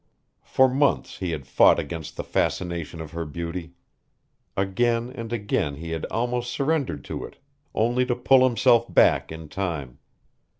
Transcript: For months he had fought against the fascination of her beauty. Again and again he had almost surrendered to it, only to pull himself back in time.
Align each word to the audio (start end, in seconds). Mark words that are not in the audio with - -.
For 0.41 0.67
months 0.67 1.19
he 1.19 1.29
had 1.29 1.45
fought 1.45 1.77
against 1.77 2.17
the 2.17 2.23
fascination 2.23 3.01
of 3.01 3.11
her 3.11 3.23
beauty. 3.23 3.73
Again 4.57 5.11
and 5.11 5.31
again 5.31 5.75
he 5.75 5.91
had 5.91 6.05
almost 6.07 6.51
surrendered 6.51 7.05
to 7.05 7.23
it, 7.23 7.37
only 7.75 8.07
to 8.07 8.15
pull 8.15 8.43
himself 8.43 8.91
back 8.91 9.31
in 9.31 9.47
time. 9.47 9.99